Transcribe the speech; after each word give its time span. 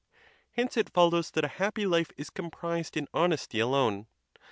Hence 0.53 0.77
it 0.77 0.89
follows 0.89 1.29
that 1.29 1.43
a 1.45 1.59
happy 1.59 1.85
life 1.85 2.11
is 2.17 2.31
comprised 2.31 2.97
in 2.97 3.07
honesty 3.13 3.59
alone. 3.59 4.07